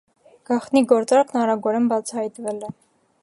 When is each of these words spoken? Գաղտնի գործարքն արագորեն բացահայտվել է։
Գաղտնի 0.49 0.81
գործարքն 0.91 1.41
արագորեն 1.43 1.87
բացահայտվել 1.93 2.69
է։ 2.69 2.73